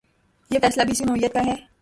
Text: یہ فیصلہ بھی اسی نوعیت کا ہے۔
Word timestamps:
یہ 0.49 0.59
فیصلہ 0.59 0.83
بھی 0.83 0.91
اسی 0.91 1.03
نوعیت 1.03 1.33
کا 1.33 1.45
ہے۔ 1.45 1.71